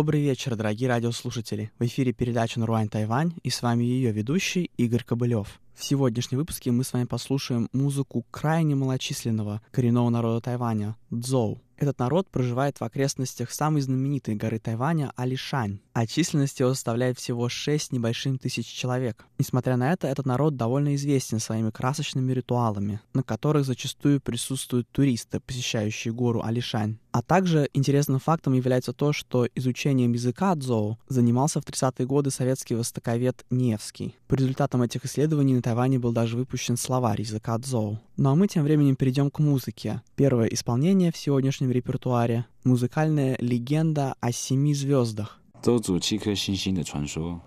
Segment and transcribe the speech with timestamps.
[0.00, 1.72] Добрый вечер, дорогие радиослушатели.
[1.78, 5.60] В эфире передача «Наруань Тайвань» и с вами ее ведущий Игорь Кобылев.
[5.74, 11.60] В сегодняшнем выпуске мы с вами послушаем музыку крайне малочисленного коренного народа Тайваня– Цзоу.
[11.76, 17.48] Этот народ проживает в окрестностях самой знаменитой горы Тайваня Алишань, а численность его составляет всего
[17.48, 19.24] 6 небольшим тысяч человек.
[19.38, 25.40] Несмотря на это, этот народ довольно известен своими красочными ритуалами, на которых зачастую присутствуют туристы,
[25.40, 26.98] посещающие гору Алишань.
[27.11, 32.75] А также интересным фактом является то, что изучением языка дзоу занимался в 30-е годы советский
[32.75, 34.15] востоковед Невский.
[34.27, 37.99] По результатам этих исследований на Тайване был даже выпущен словарь языка дзоу.
[38.17, 40.01] Ну а мы тем временем перейдем к музыке.
[40.15, 45.39] Первое исполнение в сегодняшнем репертуаре — музыкальная легенда о семи звездах.
[45.61, 47.39] 周族七颗星星的传说，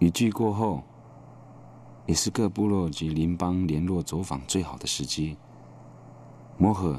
[0.00, 0.82] 雨季过后，
[2.08, 5.36] 也是各部落及邻邦联络走访最好的时机。
[6.58, 6.98] 摩诃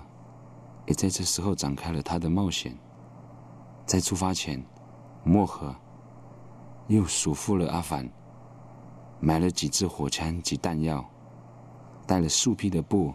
[0.86, 2.76] 也在这时候展开了他的冒险。
[3.86, 4.64] 在出发前，
[5.24, 5.74] 漠河
[6.88, 8.08] 又嘱咐了阿凡，
[9.18, 11.04] 买了几支火枪及弹药，
[12.06, 13.12] 带了数匹的布，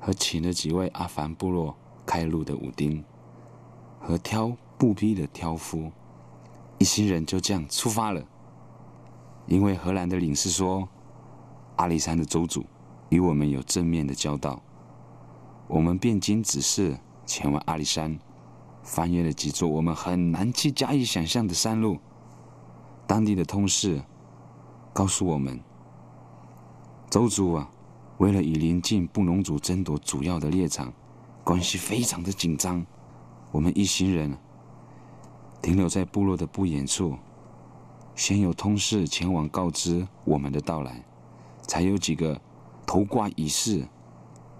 [0.00, 3.04] 和请了几位阿凡部落开路的武丁，
[4.00, 4.56] 和挑。
[4.78, 5.90] 布匹的挑夫，
[6.76, 8.22] 一行人就这样出发了。
[9.46, 10.86] 因为荷兰的领事说，
[11.76, 12.62] 阿里山的州主
[13.08, 14.60] 与我们有正面的交道，
[15.68, 18.18] 我们便经指示前往阿里山，
[18.82, 21.98] 翻越了几座我们很难去加以想象的山路。
[23.06, 24.02] 当地的通事
[24.92, 25.60] 告诉我们，
[27.10, 27.70] 周族啊，
[28.18, 30.92] 为了与邻近布农族争夺主要的猎场，
[31.44, 32.84] 关系非常的紧张。
[33.52, 34.36] 我们一行人。
[35.62, 37.16] 停留在部落的不远处，
[38.14, 41.04] 先有通事前往告知我们的到来，
[41.62, 42.40] 才有几个
[42.86, 43.84] 头挂仪式、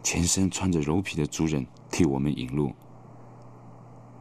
[0.06, 2.72] 全身穿着柔皮的族人替我们引路。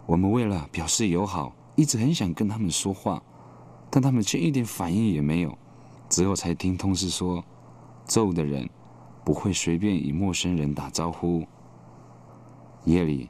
[0.08, 3.22] 我们为了表示友好，一直很想跟他们说话，
[3.92, 5.56] 但他们却一点反应也没有。
[6.10, 7.46] 之后才听通事说，
[8.08, 8.68] 咒的人
[9.24, 11.46] 不会随便与陌生人打招呼。
[12.86, 13.30] 夜里，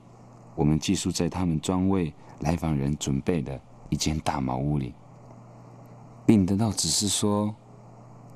[0.56, 2.14] 我们寄宿在他们专为。
[2.40, 4.94] 来访人准备的一间大茅屋里，
[6.26, 7.56] 并得到指示说，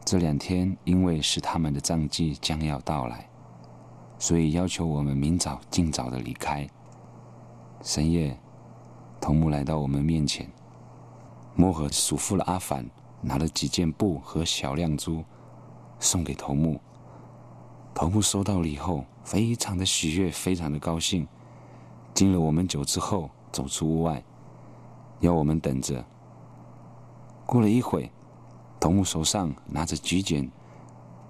[0.05, 3.28] 这两天因为是他们的葬祭将要到来，
[4.19, 6.69] 所以要求我们明早尽早的离开。
[7.81, 8.39] 深夜，
[9.19, 10.47] 头目来到我们面前，
[11.55, 12.87] 摩诃嘱咐了阿凡，
[13.21, 15.23] 拿了几件布和小亮珠
[15.99, 16.79] 送给头目。
[17.95, 21.27] 头目收到了以后，非常的喜悦，非常的高兴。
[22.13, 23.31] 敬了我们酒之后。
[23.51, 24.23] 走出屋外，
[25.21, 26.05] 要我们等着。
[27.47, 28.11] 过了一会，
[28.79, 30.51] 头目手上拿着菊简，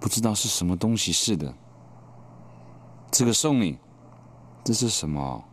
[0.01, 1.55] 不知道是什么东西似的。
[3.11, 3.77] 这个送你，
[4.63, 5.43] 这是什么？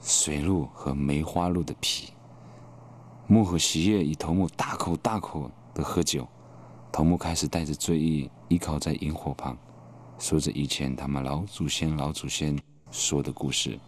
[0.00, 2.12] 水鹿和梅花鹿的皮。
[3.26, 6.26] 木和喜悦与头目大口大口的喝酒。
[6.90, 9.56] 头目开始带着醉意，依靠在萤火旁，
[10.18, 12.58] 说着以前他们老祖先、老祖先
[12.90, 13.78] 说的故事。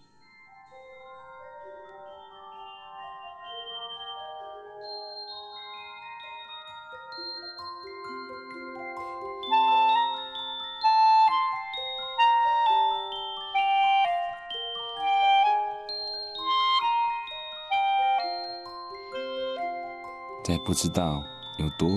[20.55, 21.21] 在不知道
[21.57, 21.91] 有多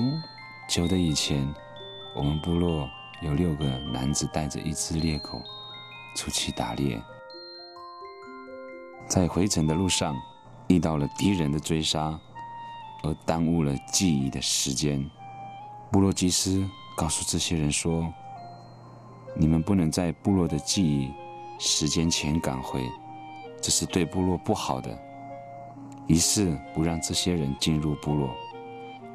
[0.67, 1.47] 久的以前，
[2.15, 2.89] 我们部落
[3.21, 5.39] 有六个男子带着一只猎狗
[6.15, 6.99] 出去打猎，
[9.05, 10.19] 在回程的路上
[10.69, 12.19] 遇到了敌人的追杀，
[13.03, 15.07] 而耽误了记忆的时间。
[15.91, 18.11] 部落祭司告诉这些人说
[19.37, 21.13] ：“你们不能在部落的记忆
[21.59, 22.81] 时间前赶回，
[23.61, 24.97] 这是对部落不好的。”
[26.07, 28.33] 于是不让这些人进入部落，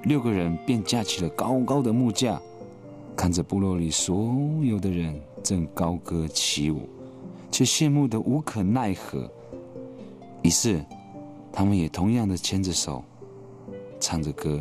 [0.05, 2.41] 六个人便架起了高高的木架，
[3.17, 6.89] 看着部落里所有的人正高歌起舞，
[7.51, 9.31] 却羡慕的无可奈何。
[10.43, 10.85] 于是，
[11.53, 13.05] 他们也同样的牵着手，
[14.01, 14.61] 唱着歌。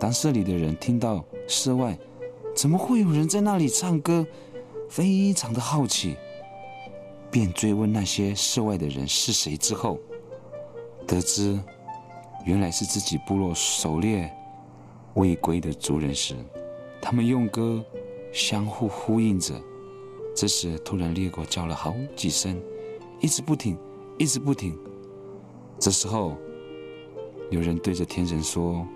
[0.00, 1.96] 当社里的人听到室外
[2.54, 4.26] 怎么会有人在那里唱歌，
[4.88, 6.16] 非常的好奇，
[7.30, 9.98] 便追问那些室外的人是谁之后。
[11.06, 11.58] 得知
[12.44, 14.32] 原来是自己部落狩猎
[15.20, 16.34] 未归的族人时，
[16.98, 17.84] 他们用歌
[18.32, 19.54] 相互呼应着。
[20.34, 22.58] 这时，突然猎狗叫了好几声，
[23.20, 23.76] 一直不停，
[24.16, 24.74] 一直不停。
[25.78, 26.38] 这时候，
[27.50, 28.86] 有人对着天神说：“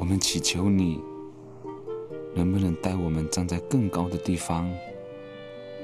[0.00, 0.98] 我们祈求你，
[2.34, 4.72] 能不能带我们站在更高的地方？”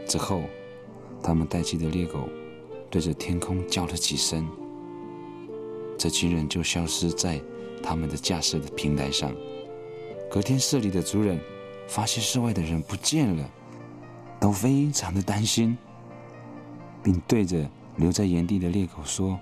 [0.09, 0.45] 之后，
[1.23, 2.21] 他们带起的猎狗
[2.89, 4.49] 对着天空叫了几声。
[5.99, 7.39] 这群人就消失在
[7.83, 9.31] 他们的架设的平台上。
[10.31, 11.41] 隔天，社里的族人
[11.87, 13.51] 发现室外的人不见了，
[14.39, 15.77] 都非常的担心，
[17.03, 17.67] 并对着
[17.97, 19.39] 留在原地的猎狗说：“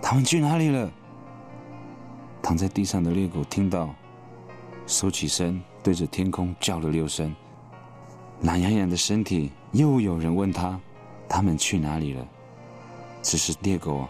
[0.00, 0.88] 他们去哪里了？”
[2.40, 3.92] 躺在地上的猎狗听到，
[4.86, 7.34] 收起身，对着天空叫了六声。
[8.42, 10.80] 懒洋洋的身体，又有人问他
[11.28, 12.26] ：“他们去哪里了？”
[13.22, 14.06] 此时，猎狗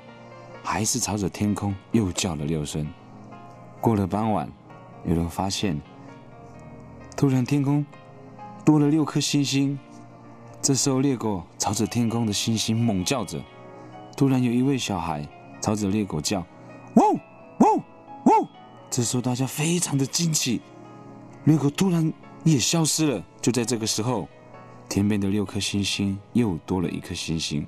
[0.62, 2.86] 还是朝着天空又叫了六声。
[3.80, 4.48] 过了傍晚，
[5.04, 5.80] 有人发现，
[7.16, 7.84] 突然天空
[8.64, 9.78] 多了六颗星星。
[10.62, 13.42] 这时候，猎狗朝着天空的星星猛叫着。
[14.16, 15.26] 突然，有一位小孩
[15.60, 16.44] 朝着猎狗叫
[16.96, 17.14] ：“汪
[17.60, 17.76] 汪
[18.26, 18.48] 汪！”
[18.90, 20.60] 这时候，大家非常的惊奇，
[21.44, 22.12] 猎狗突然
[22.44, 23.24] 也消失了。
[23.40, 24.28] 就在这个时候，
[24.86, 27.66] 天边的六颗星星又多了一颗星星。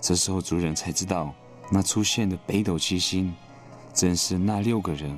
[0.00, 1.32] 这时候，族人才知道，
[1.70, 3.32] 那出现的北斗七星，
[3.94, 5.16] 正是那六个人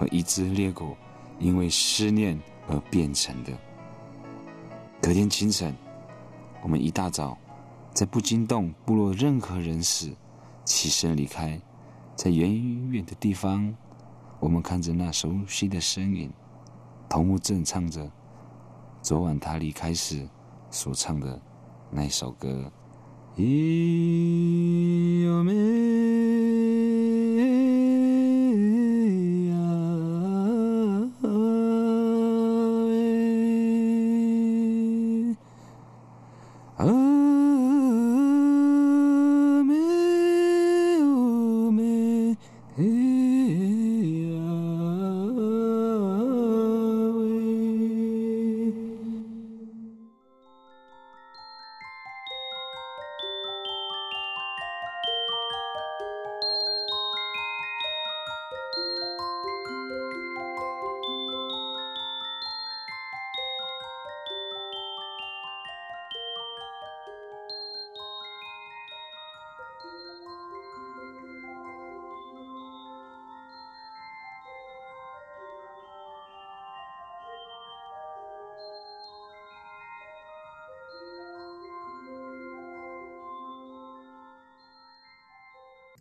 [0.00, 0.96] 和一只猎狗
[1.38, 3.52] 因为思念而变成的。
[4.98, 5.76] 隔天清晨，
[6.62, 7.36] 我们一大早，
[7.92, 10.10] 在不惊动部落任何人时，
[10.64, 11.60] 起身离开。
[12.16, 13.74] 在远远的地方，
[14.38, 16.32] 我们看着那熟悉的身影，
[17.06, 18.10] 头目正唱着。
[19.02, 20.26] 昨晚他离开时
[20.70, 21.38] 所唱的
[21.90, 22.72] 那首歌。
[36.82, 37.09] Oh.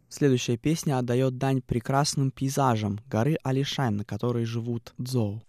[0.09, 5.43] Следующая песня отдает дань прекрасным пейзажам горы Алишань, на которой живут дзоу.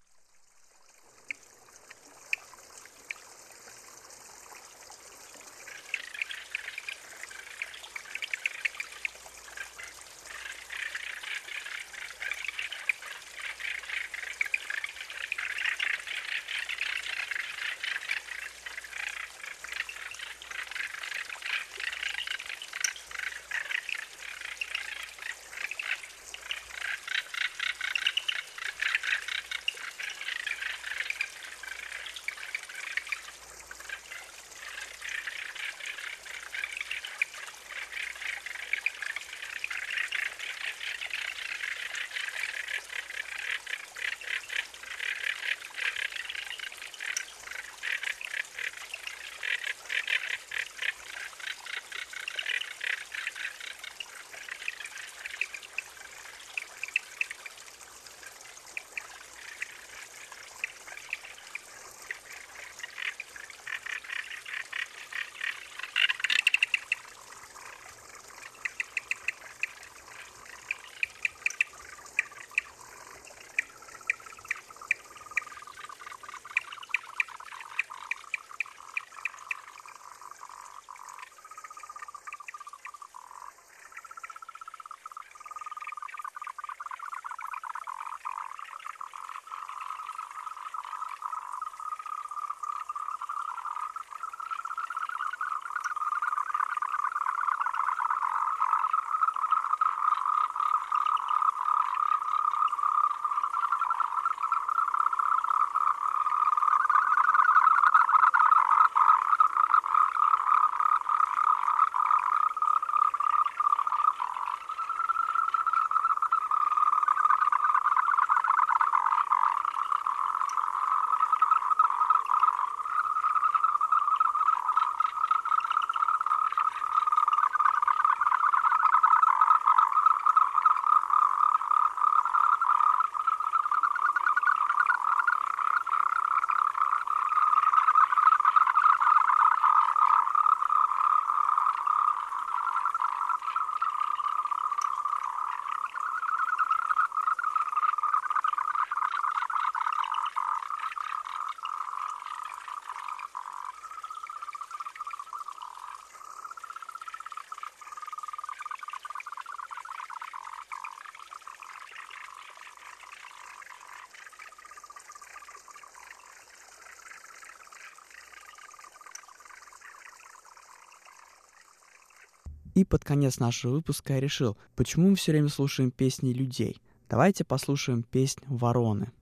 [172.74, 176.80] И под конец нашего выпуска я решил, почему мы все время слушаем песни людей.
[177.08, 179.12] Давайте послушаем песнь «Вороны».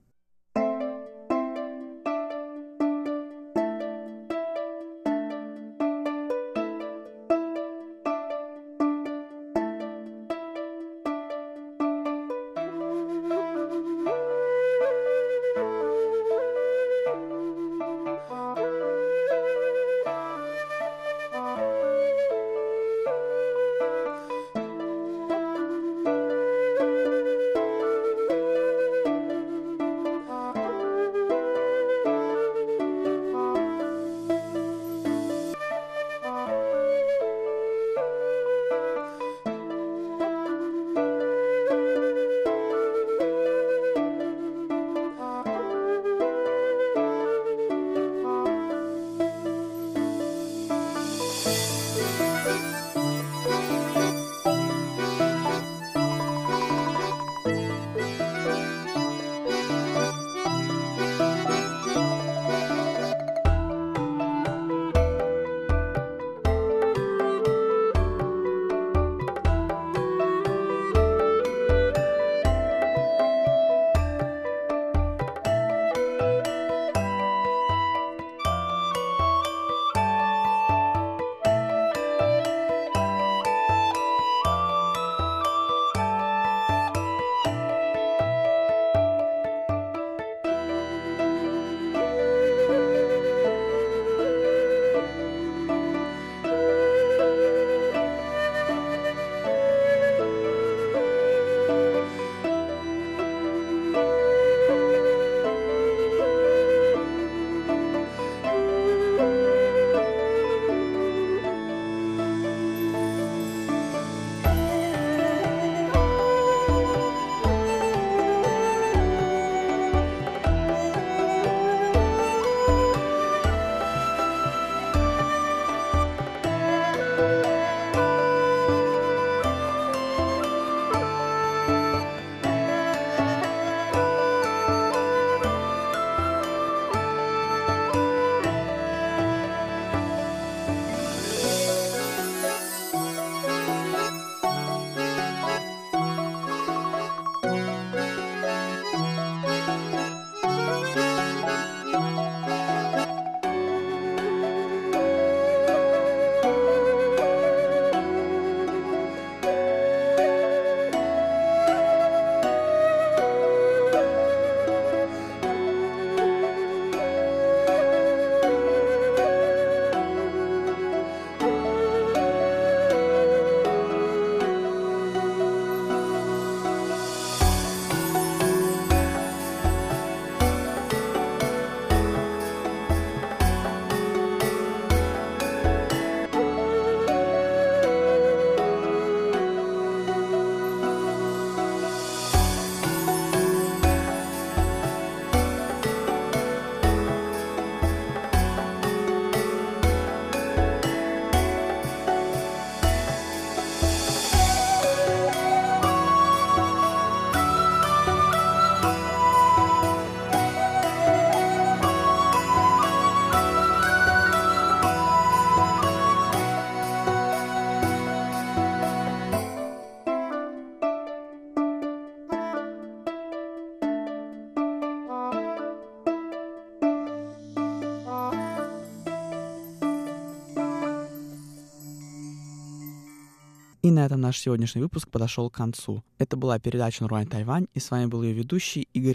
[233.89, 236.03] И на этом наш сегодняшний выпуск подошел к концу.
[236.19, 239.07] Это была передача «Нуруань Тайвань», и с вами был ее ведущий Игорь